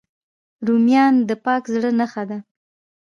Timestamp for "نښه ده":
1.99-2.37